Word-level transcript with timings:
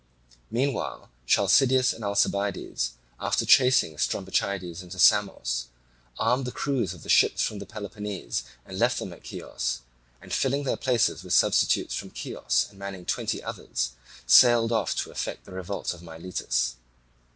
Meanwhile 0.49 1.11
Chalcideus 1.27 1.93
and 1.93 2.03
Alcibiades, 2.03 2.93
after 3.19 3.45
chasing 3.45 3.97
Strombichides 3.97 4.81
into 4.81 4.97
Samos, 4.97 5.67
armed 6.17 6.45
the 6.45 6.51
crews 6.51 6.95
of 6.95 7.03
the 7.03 7.07
ships 7.07 7.43
from 7.43 7.59
Peloponnese 7.59 8.41
and 8.65 8.79
left 8.79 8.97
them 8.97 9.13
at 9.13 9.23
Chios, 9.27 9.81
and 10.19 10.33
filling 10.33 10.63
their 10.63 10.75
places 10.75 11.23
with 11.23 11.33
substitutes 11.33 11.93
from 11.93 12.11
Chios 12.15 12.65
and 12.71 12.79
manning 12.79 13.05
twenty 13.05 13.43
others, 13.43 13.91
sailed 14.25 14.71
off 14.71 14.95
to 14.95 15.11
effect 15.11 15.45
the 15.45 15.51
revolt 15.51 15.93
of 15.93 16.01
Miletus. 16.01 16.77